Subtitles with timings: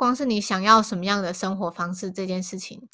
[0.00, 2.88] 光是你想要什么样的生活方式这件事情，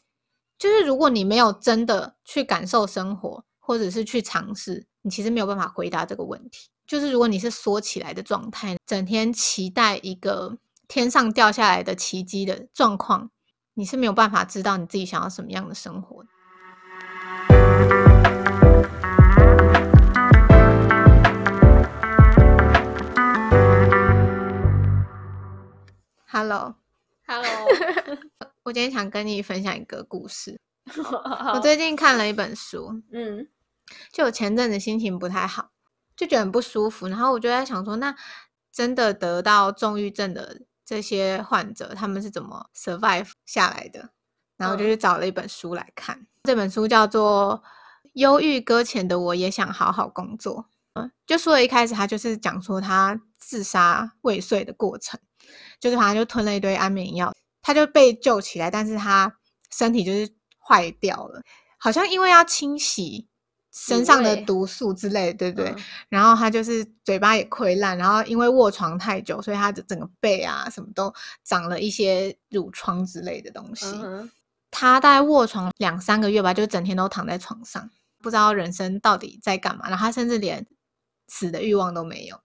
[0.58, 6.68] 就是如果你没有真的去感受生活，或者是去尝试，你其实没有办法回答这个问题。
[6.84, 10.58] 就是如果你是缩起来的状态，整天期待一个
[10.88, 13.30] 天上掉下来的奇迹的状况，
[13.74, 16.24] 你是没有办法知道你自己想要什么样的生活。
[28.64, 30.58] 我今天想跟你分享一个故事。
[31.54, 33.48] 我最近看了一本书，嗯，
[34.12, 35.70] 就我前阵子心情不太好。
[36.16, 38.16] 就觉得很不舒服，然后我就在想说，那
[38.72, 44.08] 真的得到重郁症的这些患者，他们是怎么 survive 下来的？
[44.56, 47.62] 然后我就去找了一本书来看，这本书叫做
[48.14, 50.62] 《忧郁搁浅的我也想好好工作》。
[50.94, 55.20] 嗯，就说一开始他就是讲说他自杀未遂的过程，
[55.80, 57.32] 就是好像就吞了一堆安眠药，
[57.62, 59.36] 他就被救起来，但是他
[59.70, 60.28] 身体就是
[60.58, 61.42] 坏掉了，
[61.78, 63.26] 好像因为要清洗。
[63.78, 65.74] 身上的毒素之类，对不对？
[66.08, 71.12] 然后他就是嘴巴也溃烂，然后因为卧床太久，所以他的整个背啊什么都
[71.44, 73.84] 长了一些褥疮之类的东西。
[74.70, 77.90] 他大概卧床两三个月吧，就整天都躺在床上，
[78.22, 79.90] 不知道人生到底在干嘛。
[79.90, 80.66] 然后他甚至连
[81.28, 82.40] 死的欲望都没有，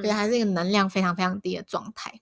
[0.00, 2.12] 所以还是一个能量非常非常低的状态。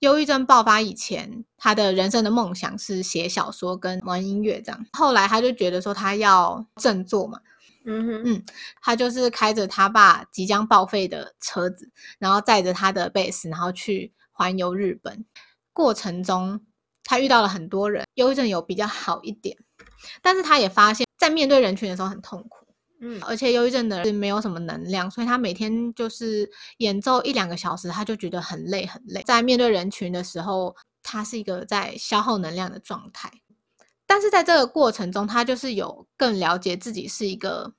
[0.00, 4.86] 忧郁症爆发以前，他的人生的梦想是写小说跟玩音乐这样。
[4.92, 7.38] 后来他就觉得说他要振作嘛。
[7.84, 8.44] 嗯哼嗯，
[8.82, 15.24] 他就是开着他爸即将报废的车子，然后载着他的贝斯，然后去环游日本。
[15.72, 16.60] 过程中，
[17.04, 19.56] 他遇到了很多人，忧郁症有比较好一点，
[20.20, 22.66] 但是他也发现，在面对人群的时候很痛苦。
[23.00, 29.22] 嗯，而且忧郁症的人没有什么能量，所以他每天就是演奏一两个小时，他就觉得很累很累。
[29.22, 33.32] 在面对人群的时候，他是一个在消耗能量的状态。
[34.06, 37.72] 但是在这个过程中，他就是有更了解自己是一个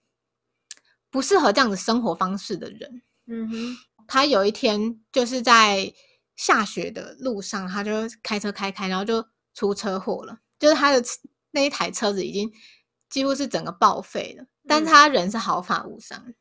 [1.10, 3.02] 不适合这样的生活方式的人。
[3.28, 5.94] 嗯哼，他有一天就是在
[6.36, 7.92] 下雪的路上，他就
[8.24, 10.40] 开车开开，然后就出车祸了。
[10.58, 11.04] 就是他的
[11.52, 12.50] 那一台车子已经
[13.10, 16.34] 几乎是整个报废了，但是他人是毫发无伤。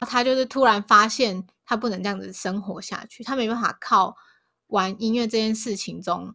[0.00, 4.16] 他就是突然发现他不能这样子生活下去，他没办法靠
[4.66, 6.34] 玩音乐这件事情中。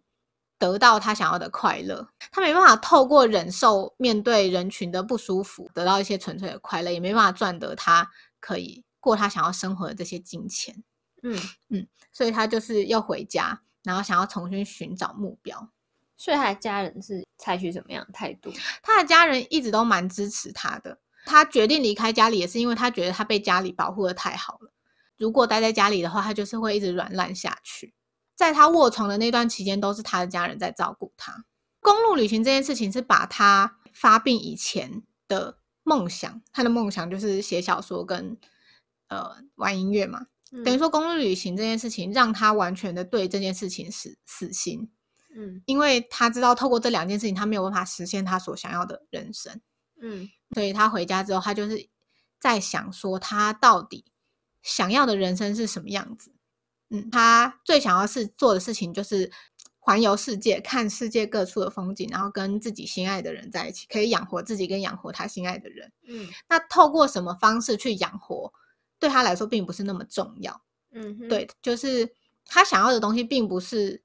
[0.59, 8.09] 得到他想要的快乐，他没办法透过忍受面对人群的不舒服，得到一些纯粹的快乐，也没办法赚得他
[8.39, 10.83] 可以过他想要生活的这些金钱。
[11.21, 11.39] 嗯
[11.69, 15.69] 嗯，所以他就是要回家，然后想要重新寻找目标。
[16.17, 18.51] 所以他的家人是采取什么样的态度？
[18.81, 20.97] 他的家人一直都蛮支持他的。
[21.27, 24.73] 他决定离开家里，也是因为他觉得他被家里保护的太好了。
[25.17, 27.93] 如果待在家里的话，他就是会一直软烂下去。
[28.35, 31.45] 在他卧床的那段期间，都是他的家人在照顾他。
[31.79, 38.37] 公路旅行这件事情是把他发病以前的梦想，他的梦想就是写小说跟
[39.07, 40.27] 呃玩音乐嘛。
[40.63, 44.89] 等于说公路旅行这件事情让他完全的对这件事情死死心。
[45.35, 49.59] 嗯，因为他知道透过这两件事情，他没有办法实现他所想要的人生。
[50.01, 51.89] 嗯，所以他回家之后，他就是
[52.39, 54.05] 在想说，他到底
[54.61, 56.31] 想要的人生是什么样子。
[56.89, 59.31] 嗯，他最想要是做的事情就是
[59.79, 65.91] 环游世界，看世界各处的风景，然后跟自己心爱的人在一起，可以养活自己跟养活他心爱的人。
[66.07, 68.53] 嗯，那透过什么方式去养活，
[68.99, 70.61] 对他来说并不是那么重要。
[70.91, 72.09] 嗯，对，就是
[72.45, 74.01] 他想要的东西并不是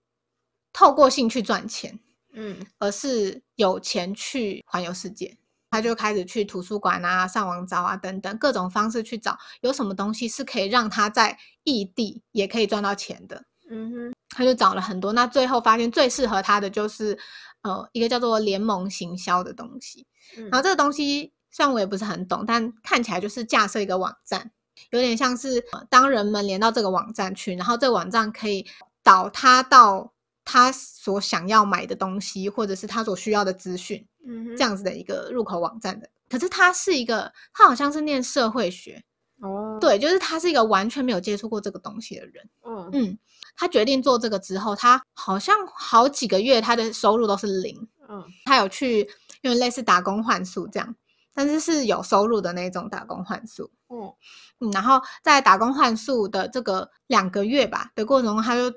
[0.72, 2.00] 透过性去赚钱，
[2.32, 5.38] 嗯，而是有钱去环游世界。
[5.72, 13.42] 他就开始去图书馆啊、上网找啊等等各种方式去找有什么东西是可以让他在异地也可以赚到钱的。
[13.70, 17.18] 嗯哼，他就找了很多，那最后发现最适合他的就是
[17.62, 20.06] 呃一个叫做联盟行销的东西。
[20.50, 24.50] 然后这个东西虽然我也不是很懂，但看起来就是架设一个网站，
[24.90, 28.66] 有点像是当人们连到这个网站去，然后这个网站可以
[29.02, 30.12] 导他到
[30.44, 34.06] 他所想要买的东西，或者是他所需要的资讯。
[34.26, 39.02] 嗯，这样子的一个入口网站的，可是他是一个，他好像是念社会学
[39.40, 42.48] 哦，对，就是他是一个完全没有接触过这个东西的人。
[42.64, 43.18] 嗯嗯，
[43.56, 47.88] 他决定做这个之后，他好像好几个月他的收入都是零。
[48.08, 49.08] 嗯，他有去
[49.42, 50.94] 因为类似打工换宿这样，
[51.34, 53.70] 但是是有收入的那种打工换宿。
[53.88, 54.14] 嗯
[54.60, 58.72] 嗯，然后在打工换宿的这个两个月吧的过程中，他就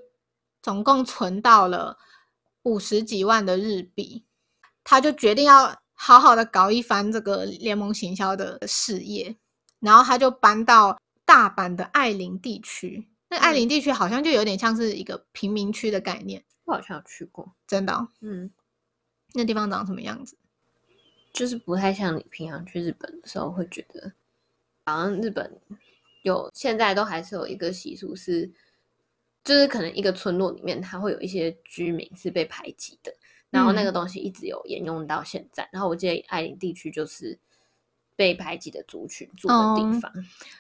[0.64, 1.98] 总共存到了
[2.64, 4.26] 五十几万的日币。
[4.86, 9.36] 他就决定要好好的搞一番这个联盟行销的事业，
[9.80, 13.06] 然后他就搬到大阪的爱林地区。
[13.28, 18.08] 那爱林地区好像就有点像是一个贫民区的概念，我好像有去过，真的。
[18.22, 18.52] 嗯，
[19.34, 20.38] 那地方长什么样子？
[21.34, 24.14] 就是不太像你平常去日本的时候会觉得，
[24.86, 25.60] 好像日本
[26.22, 28.50] 有现在都还是有一个习俗是，
[29.44, 33.14] 就是可能一个村落里面，它会有一些居民是被排挤的，
[33.56, 35.68] 然后那个东西一直有沿用到现在。
[35.72, 37.40] 然后我记得爱林地区就是
[38.16, 40.12] 被排挤的族群住的地方，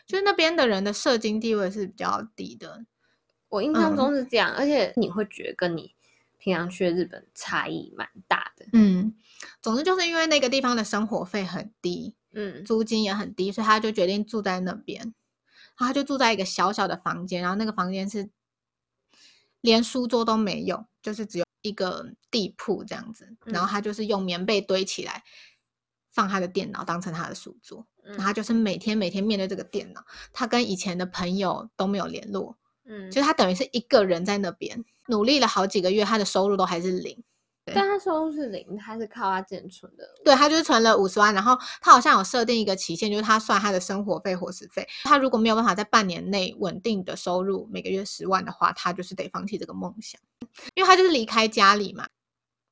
[0.05, 2.85] 就是那边的人的社经地位是比较低的。
[3.49, 5.93] 我印象中是这样，而且你会觉得跟你
[6.37, 8.65] 平常去日本差异蛮大的。
[8.73, 9.13] 嗯，
[9.61, 14.99] 总之就是因为那个地方的生活费很低，嗯，租金也很低，所以他就决定住在那边。
[15.77, 18.29] 然后他就住在一个小小的房间，然后那个房间是
[19.61, 23.35] 连书桌都没有，就是只有一个地铺这样子。
[23.43, 25.23] 然后他就是用棉被堆起来，
[26.11, 27.85] 放他的电脑当成他的书桌。
[28.03, 32.55] 然后就是每天每天面对这个电脑，他跟以前的朋友都没有联络。
[32.85, 37.23] 嗯，就是他等于是一个人在那边努力了好几个月，他的收入都还是零。
[37.73, 40.07] 但他收入是零，他是靠他自己存的。
[40.23, 44.87] 对他就是存了五十万，然后他好像有设定一个期限，就是他算他的生活费、伙食费。
[45.03, 50.21] 他如果没有办法在半年内稳定的收入每个月十万的话，他就是得放弃这个梦想，
[50.73, 52.07] 因为他就是离开家里嘛，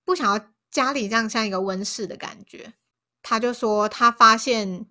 [0.06, 2.74] 不想要家里这样像一个温室的感觉。
[3.22, 4.86] 他就说他发现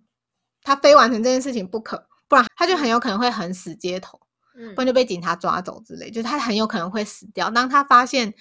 [0.63, 4.21] 他非完成这件事情不可，不然他就很有可能会横死街头。
[4.75, 7.49] 不然就被警察抓走之类，就是他很有可能会死掉。
[7.49, 8.35] 当他发现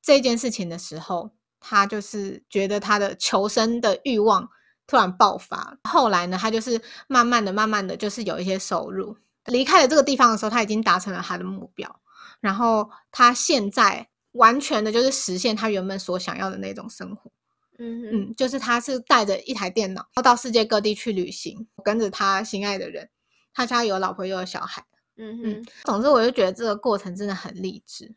[0.00, 4.48] 这件事情的时候，他就是觉得他的求生的欲望
[4.86, 5.76] 突然爆发。
[5.84, 9.14] 后来呢，他就是慢慢的、慢慢的就是有一些收入。
[9.44, 12.00] 离开了这个地方的时候，他已经达成了他的目标。
[12.42, 17.32] 然后他现在完全的就是实现他原本所想要的那种生活。
[17.78, 23.08] 嗯嗯，就是他是带着一台电脑，到世界各地去旅行，跟着他心爱的人。
[23.54, 24.84] 他家有老婆又有小孩。
[25.16, 28.14] 嗯嗯，总之我就觉得这个过程真的很励志，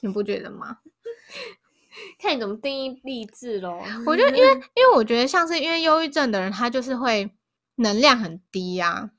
[0.00, 0.78] 你不觉得吗？
[2.18, 3.82] 看你怎么定义励志喽。
[4.06, 7.30] 我觉得，因为因为我觉得像是因为忧郁症的人，他就是会
[7.76, 9.10] 能量很低呀。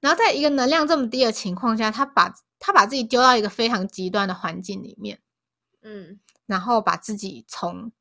[0.00, 5.20] 然后在一个能量这么低的情况下，他把他把自己丢到一个非常极端的环境里面，
[5.82, 7.92] 嗯，然后把自己从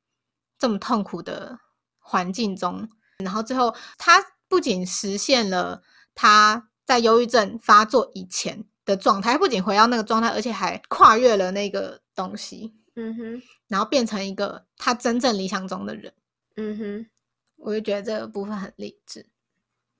[0.57, 1.59] 这么痛苦的
[1.99, 2.87] 环境中，
[3.17, 5.83] 然后最后他不仅实现了
[6.15, 6.69] 他。
[6.85, 16.13] 在忧郁症发作以前的状态，不仅回到那个状态，而且还跨越了那个东西，嗯哼，然后变成一个他真正理想中的人，
[16.57, 17.09] 嗯哼，
[17.55, 19.25] 我就觉得这个部分很励志。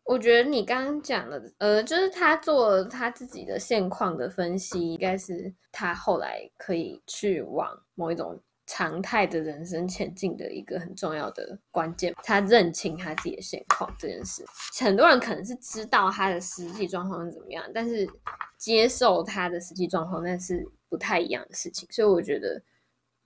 [0.04, 8.42] 我觉得你刚刚讲的，呃，就是他做他自己的现况的分析，应该是他后来可以去往某一种。
[8.66, 14.44] 常态的人生前进的一个很重要的关键，他认清他自己的现况这件事。
[14.80, 18.10] 很多人可能是知道他的实际状况是怎么样，但是
[18.58, 21.86] 接受他的实际状况那是不太一样的事情。
[21.92, 22.64] 所以我觉得，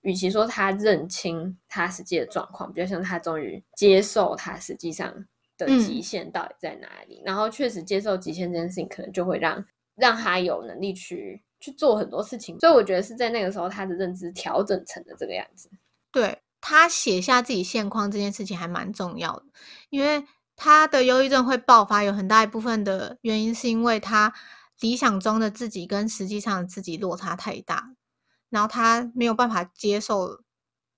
[0.01, 5.27] 与其说他认清他实际的状况，比较像他终于接受他实际上
[5.57, 7.21] 的极限到底在哪里。
[7.25, 9.65] 然后确实接受极限这件事情，可能就会让
[9.95, 11.43] 让他有能力去。
[11.59, 15.71] 去做很多事情，所以我觉得是在那个时候，他的认知调整成了这个样子。
[16.11, 19.45] 对他写下自己现况这件事情还蛮重要的，
[19.89, 20.23] 因为
[20.55, 24.31] 他的忧郁症会爆发，有很大一部分的原因是因为他
[24.81, 27.95] 理想中的自己跟实际上的自己落差太大，
[28.51, 30.43] 然后他没有办法接受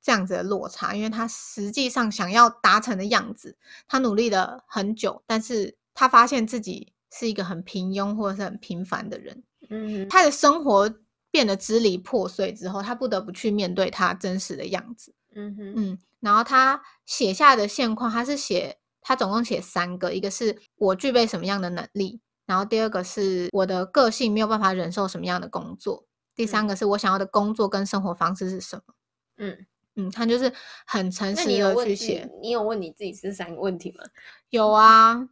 [0.10, 3.56] 这样子的落差，因为他实际上想要达成的样子，
[3.88, 9.44] 他努力了很久，但是他发现自己是一个很平庸或者是很平凡的人。
[9.70, 10.92] 嗯，他的生活
[11.30, 15.14] 变得支离破碎之后，他不得不去面对他真实的样子。
[15.36, 28.96] 嗯哼，嗯，然后他写下的现况，他是写他总共写三个，一个是我具备什么样的能力，然后第二个是我的个性没有办法忍受什么样的工作，第三个是我想要的工作跟生活方式是什么。
[29.38, 29.68] 嗯
[30.00, 30.52] 嗯，他就是
[30.86, 32.30] 很诚实的去写。
[32.42, 34.06] 你有问你自己这三个问题吗？
[34.50, 35.30] 有啊，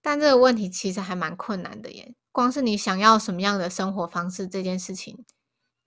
[0.00, 2.14] 但这个问题其实还蛮困难的耶。
[2.30, 5.24] 光是你想要什么样的生活方式这件事情，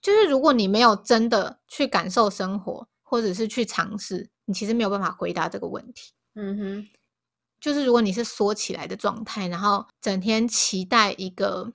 [0.01, 6.11] 就是如果你没有真的去感受生活，或者是去尝试，你其实没有办法回答这个问题。
[6.35, 6.87] 嗯哼，
[7.59, 11.71] 就是如果你是缩起来的状态，然后整天期待一个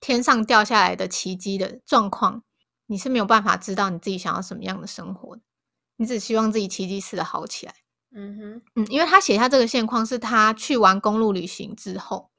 [0.00, 2.42] 天上掉下来的奇迹的状况，
[2.86, 5.42] 你是没有办法知道你自己想要什么样的生活的。
[6.00, 7.74] 你只希望自己奇迹似的好起来。
[8.16, 12.30] 嗯哼，嗯，因为他写下这个现况是他去完公路旅行之后。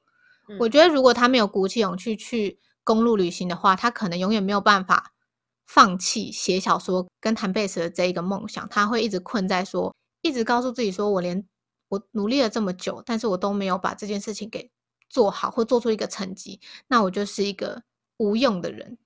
[0.58, 5.14] 我觉得，如果他没有鼓起勇气去公路旅行的话，他可能永远没有办法
[5.64, 8.68] 放弃写小说跟弹贝斯的这一个梦想。
[8.68, 11.46] 他会一直困在说，一直告诉自己说：“我连
[11.88, 14.72] 我努力了这么久，但是我都没有把这件事情给
[15.08, 17.84] 做好，或做出一个成绩，那我就是一个
[18.16, 18.98] 无用的人。”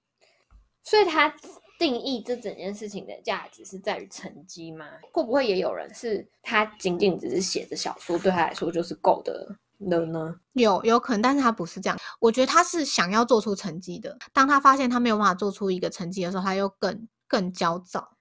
[0.83, 1.29] 所以，他
[1.79, 4.87] 定义这整件事情的价值是在于成绩吗？
[5.13, 10.41] 会不会也有人是他仅仅只是写着小说，对他来说就是够的了呢？
[10.55, 11.99] 有有可能，但是他不是这样。
[12.19, 14.19] 我觉得他是想要做出成绩的。
[14.33, 18.17] 当他发现他没有办法做出一个成绩的时候，他又更更焦躁。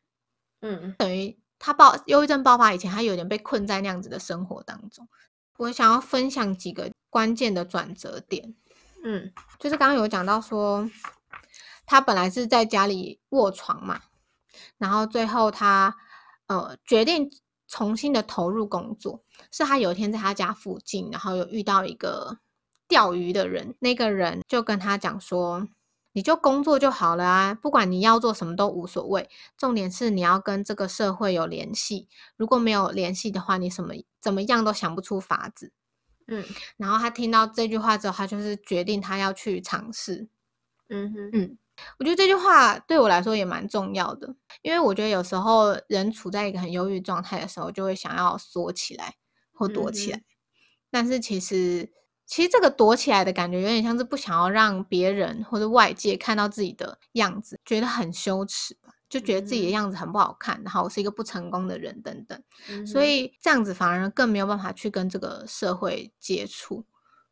[0.62, 5.07] 嗯，等于他爆忧郁症爆发以前，他有点被困在那样子的生活当中。
[5.57, 8.53] 我想要分享几个关键的转折点。
[9.05, 10.89] 嗯，就是刚刚有讲到说。
[11.86, 14.01] 他本来是在家里卧床嘛，
[14.77, 15.96] 然后最后他
[16.48, 17.30] 呃决定
[17.68, 19.24] 重新的投入工作。
[19.51, 22.39] 是他有一天在他家附近，然后有遇到一个
[22.88, 25.68] 钓鱼的人，那个人就跟他讲说
[26.13, 32.08] ：“你就工作就好了啊，不管你要做什么都无所谓，重点是你要跟这个社会有联系。
[32.38, 35.72] 如果没有联系的话，你什么怎么样都想不出法子。”
[36.27, 36.44] 嗯，
[36.77, 40.27] 然后他听到这句话之后，他就是决定他要去尝试。
[40.89, 41.58] 嗯哼，嗯。
[42.00, 49.15] 我觉得这句话对我来说也蛮重要的，因为我觉得有时候人处在一个很忧郁状态的时候，就会想要缩起来
[49.53, 50.22] 或躲起来。
[50.89, 51.91] 但是其实，
[52.25, 62.41] 其实这个躲起来的感觉，有点像是不想要让别人或者外界看到自己的样子，觉得很羞耻吧，就觉得自己的样子很不好看，然后我是一个不成功的人等等。
[62.86, 66.86] 所以这样子反而更没有办法去跟这个社会接触。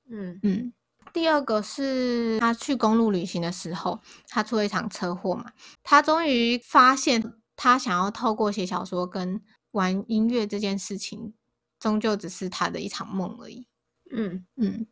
[0.10, 0.74] 嗯嗯。
[1.14, 5.52] 第二个是他去公路旅行的时候，他出了一场车祸嘛。
[5.84, 9.40] 他终于发现，他想要透过写小说跟
[9.72, 11.36] 玩音乐这件事情，
[11.80, 13.68] 终究只是他的一场梦而已。
[14.12, 14.88] 嗯嗯，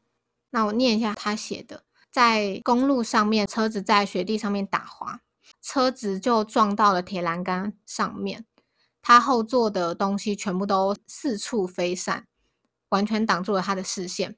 [0.51, 5.21] 那我念一下他写的：在公路上面，车子在雪地上面打滑，
[5.59, 8.45] 车子就撞到了铁栏杆上面，
[9.01, 12.27] 他后座的东西全部都四处飞散，
[12.89, 14.37] 完全挡住了他的视线。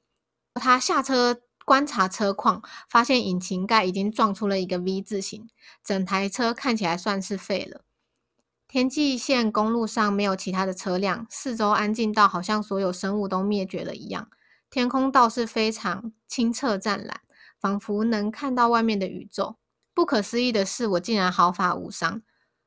[0.54, 1.42] 他下车。
[1.64, 5.48] 观察车况，发现引擎盖已经撞出了一个 V 字形，
[5.82, 7.82] 整台车看起来算是废了。
[8.68, 14.28] 天际线公路上没有其他的车辆，四周安静到好像所有生物都灭绝了一样。
[14.68, 17.20] 天空倒是非常清澈湛蓝，
[17.60, 19.56] 仿佛能看到外面的宇宙。
[19.94, 22.22] 不可思议的是，我竟然毫发无伤。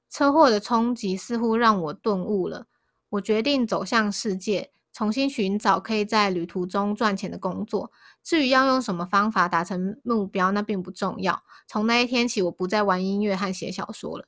[0.10, 2.68] 车祸的冲击似乎让我顿悟了。
[3.10, 4.72] 我决定走向世界。
[4.98, 7.92] 重新寻找可以在旅途中赚钱的工作。
[8.24, 11.44] 至于要用什么方法达成目标，那并不重要。
[11.68, 14.26] 从那一天起，我不再玩音乐和写小说了。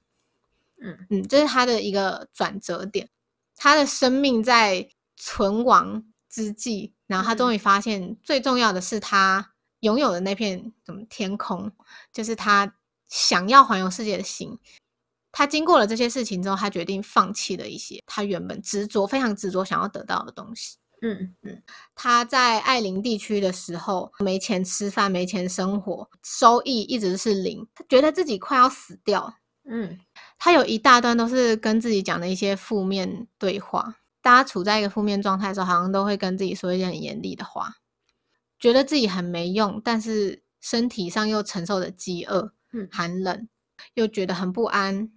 [0.79, 3.09] 嗯嗯，这是他的一个转折点。
[3.55, 11.71] 他的生命在存亡之际，然后他终于发现，最重要的是他拥有的那片什么天空，
[12.13, 12.75] 就是他
[13.07, 14.59] 想要环游世界的心。
[15.39, 20.75] 他经过了这些事情之后，他决定放弃了一些他原本执着、非常执着想要得到的东西。
[21.01, 21.63] 嗯嗯，
[21.95, 29.33] 他在艾琳地区的时候，没钱吃饭，没钱生活，收益一直是零，他觉得自己快要死掉。
[29.63, 29.97] 嗯，
[30.37, 33.95] 他有一大段都是跟自己讲的一些负面对话。
[34.21, 37.75] 大家处在一个负面状态的时候，好像都会跟自己说一些很严厉的话，
[38.59, 42.51] 觉得自己很没用，但是身体上又承受着饥饿、
[42.91, 43.47] 寒冷，
[43.93, 45.09] 又觉得很不安。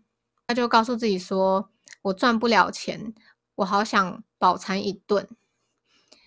[0.53, 1.71] 他就告诉自己说
[2.03, 3.15] ：“我赚不了钱，
[3.55, 5.27] 我好想饱餐一顿。”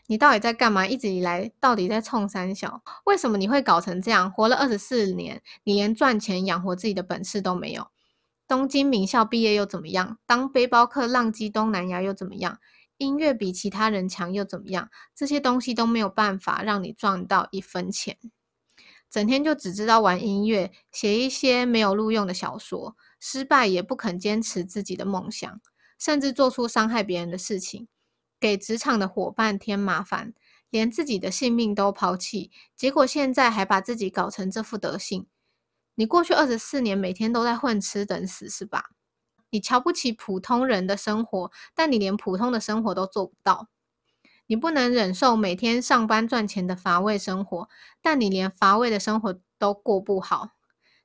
[0.08, 0.88] 你到底在干嘛？
[0.88, 2.82] 一直以来到底在冲三小？
[3.04, 4.32] 为什么你会搞成这样？
[4.32, 7.90] 活了二十四年，你连赚钱养活自己的本事都没有。
[8.48, 10.18] 东京名校毕业又怎么样？
[10.26, 12.58] 当背包客浪迹东南亚又怎么样？
[12.98, 14.90] 音乐比其他人强又怎么样？
[15.14, 18.18] 这些东西都没有办法让你赚到一分钱。
[19.08, 22.96] 整天就只知道玩音乐，写一些没有录用的小说。
[23.28, 25.60] 失败也不肯坚持自己的梦想，
[25.98, 27.88] 甚至做出伤害别人的事情，
[28.40, 30.36] 给职场的伙伴添麻烦，
[30.70, 35.26] 连自己的性命都抛弃，结果现在还把自己搞成这副德行。
[35.96, 38.92] 你过去二十四年每天都在混吃等死是吧？
[39.50, 43.70] 你瞧不起普通人的生活，但你连普通的生活都做不到。
[44.46, 47.68] 你不能忍受每天上班赚钱的乏味生活，
[48.04, 50.50] 但你连乏味的生活都过不好。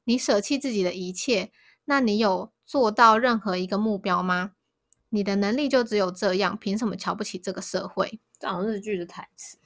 [0.04, 1.50] 你舍弃自己的一切。
[1.86, 4.52] 那你有做到任何一个目标吗？
[5.12, 8.20] 你的能力就只有这样，凭什么瞧不起这个社会？
[8.38, 9.58] 这种日剧的台词，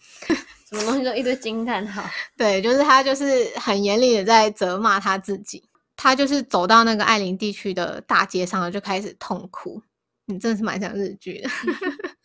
[0.66, 2.02] 什么东西都一堆惊叹号。
[2.34, 5.68] 对，就是他，就是很严厉的在责骂他自己。
[5.96, 9.82] 他就是走到那个艾琳地区的大街上，就开始痛哭。
[10.24, 11.50] 你真的是蛮像日剧的，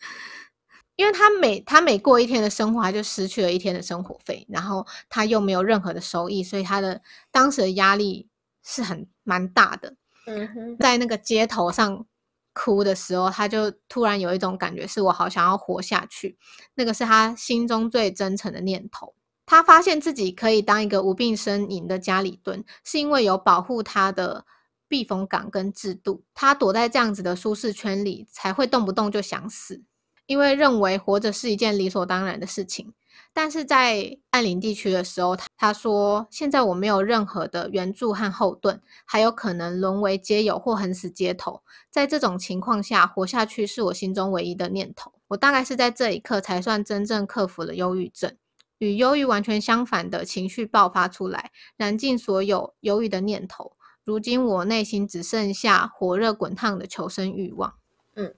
[0.96, 8.28] 因为他每他每过一天的生活，他就失去了一天的生活费，然后他又没有任何的收益，所以他的当时的压力。
[8.62, 9.94] 是很蛮大的，
[10.26, 12.04] 嗯哼，在那个街头上
[12.52, 16.36] 哭的时候，他就突然有一种感觉，是我好想要活下去。
[16.74, 19.14] 那个是他心中最真诚的念头。
[19.46, 24.44] 他发现自己可以当一个无病呻吟的家里蹲，是因为有保护他的
[24.88, 29.82] 避风港跟制度，他躲在这样子的舒适圈里，才会动不动就想死，
[30.26, 32.92] 因为认为活着是一件理所当然的事情。
[33.32, 41.62] 但是在暗林地区的时候，他他说：“现在我没有任何的援助和后盾，还有可能沦为街友或横死街头。
[41.90, 45.12] 在这种情况下，活下去是我心中唯一的念头。
[45.28, 48.36] 我大概是在这一刻才算真正克服了忧郁症，
[48.78, 53.72] 与忧郁完全相反的情绪爆发出来，燃尽所有忧郁的念头。
[54.04, 57.74] 如今我内心只剩下火热滚烫的求生欲望。”
[58.16, 58.34] 嗯，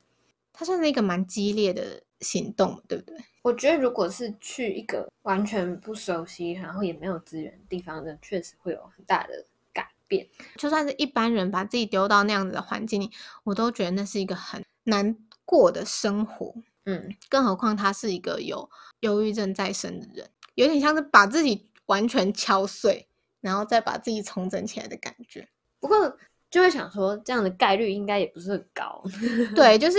[0.53, 3.17] 他算是一个蛮激烈的行动，对不对？
[3.43, 10.27] 我觉得，如果是去一个完全不熟悉，然后也没有资源的地方，的确实会有很大的改变。
[10.57, 13.11] 就算是一般人把自己丢到那样子的环境里，
[13.45, 16.55] 我都觉得那是一个很难过的生活。
[16.85, 18.69] 嗯，更何况他是一个有
[19.01, 23.09] 忧郁症在身的人，有点像是把自己完全敲碎，
[23.41, 25.49] 然后再把自己重整起来的感觉。
[25.81, 26.17] 不过，
[26.53, 29.03] 就会想说，这样的概率应该也不是很高。
[29.57, 29.99] 对，就是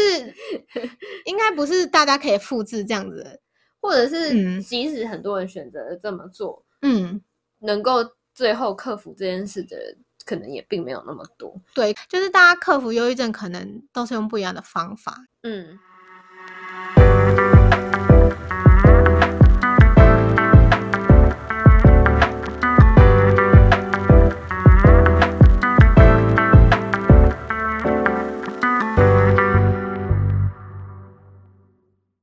[1.26, 3.42] 应该不是大家可以复制这样子，
[3.82, 7.20] 或者是即使很多人选择这么做，嗯，
[7.60, 11.60] 能够最后克服这件事的人，可能也并没有那么多。
[11.74, 15.26] 对，就是大家克服忧郁症，可能都是用不一样的方法。
[15.42, 15.80] 嗯。